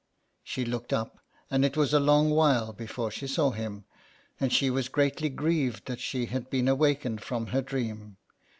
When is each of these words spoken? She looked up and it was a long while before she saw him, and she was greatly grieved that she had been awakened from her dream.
She 0.43 0.65
looked 0.65 0.93
up 0.93 1.19
and 1.51 1.63
it 1.63 1.77
was 1.77 1.93
a 1.93 1.99
long 1.99 2.31
while 2.31 2.73
before 2.73 3.11
she 3.11 3.27
saw 3.27 3.51
him, 3.51 3.85
and 4.39 4.51
she 4.51 4.71
was 4.71 4.89
greatly 4.89 5.29
grieved 5.29 5.85
that 5.85 5.99
she 5.99 6.25
had 6.25 6.49
been 6.49 6.67
awakened 6.67 7.21
from 7.23 7.45
her 7.53 7.61
dream. 7.61 8.17